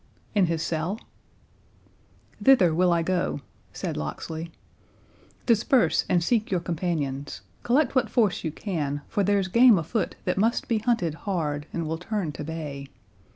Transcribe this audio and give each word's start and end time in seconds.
"In 0.33 0.47
his 0.47 0.63
cell." 0.63 0.99
"Thither 2.43 2.73
will 2.73 2.91
I 2.91 3.03
go," 3.03 3.41
said 3.71 3.95
Locksley. 3.95 4.51
"Disperse 5.45 6.05
and 6.09 6.23
seek 6.23 6.49
your 6.49 6.59
companions. 6.59 7.41
Collect 7.61 7.93
what 7.93 8.09
force 8.09 8.43
you 8.43 8.51
can, 8.51 9.03
for 9.07 9.23
there's 9.23 9.47
game 9.47 9.77
afoot 9.77 10.15
that 10.25 10.39
must 10.39 10.67
be 10.67 10.79
hunted 10.79 11.13
hard, 11.29 11.67
and 11.71 11.85
will 11.87 11.99
turn 11.99 12.31
to 12.31 12.43
bay. 12.43 12.87